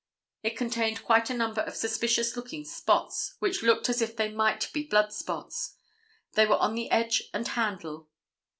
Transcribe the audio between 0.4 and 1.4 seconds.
It contained quite a